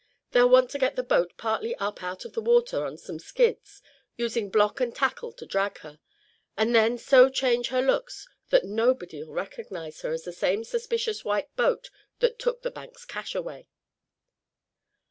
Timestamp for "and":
4.79-4.95, 6.57-6.73